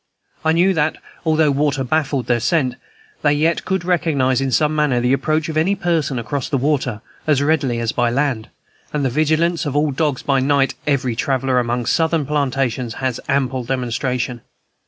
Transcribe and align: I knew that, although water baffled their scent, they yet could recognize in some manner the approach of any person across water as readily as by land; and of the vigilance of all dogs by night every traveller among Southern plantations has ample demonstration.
I 0.43 0.51
knew 0.53 0.73
that, 0.73 0.97
although 1.25 1.51
water 1.51 1.83
baffled 1.83 2.25
their 2.25 2.39
scent, 2.39 2.73
they 3.21 3.33
yet 3.33 3.65
could 3.65 3.85
recognize 3.85 4.41
in 4.41 4.51
some 4.51 4.75
manner 4.75 4.99
the 4.99 5.13
approach 5.13 5.47
of 5.47 5.57
any 5.57 5.75
person 5.75 6.17
across 6.17 6.51
water 6.51 7.01
as 7.27 7.39
readily 7.43 7.77
as 7.79 7.91
by 7.91 8.09
land; 8.09 8.49
and 8.93 9.05
of 9.05 9.13
the 9.13 9.15
vigilance 9.15 9.67
of 9.67 9.75
all 9.75 9.91
dogs 9.91 10.23
by 10.23 10.39
night 10.39 10.73
every 10.87 11.15
traveller 11.15 11.59
among 11.59 11.85
Southern 11.85 12.25
plantations 12.25 12.95
has 12.95 13.19
ample 13.29 13.63
demonstration. 13.63 14.41